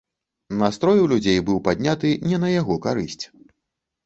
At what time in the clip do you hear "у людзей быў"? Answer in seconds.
1.03-1.59